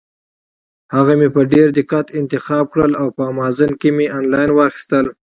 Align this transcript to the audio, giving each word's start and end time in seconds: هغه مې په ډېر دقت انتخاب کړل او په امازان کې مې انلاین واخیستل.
هغه 0.95 1.13
مې 1.19 1.29
په 1.35 1.41
ډېر 1.53 1.67
دقت 1.79 2.07
انتخاب 2.19 2.65
کړل 2.73 2.93
او 3.01 3.07
په 3.17 3.23
امازان 3.31 3.71
کې 3.79 3.89
مې 3.97 4.05
انلاین 4.17 4.49
واخیستل. 4.53 5.05